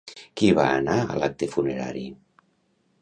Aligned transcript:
Qui 0.39 0.47
va 0.59 0.63
anar 0.77 0.95
a 1.01 1.19
l'acte 1.23 1.51
funerari? 1.53 2.05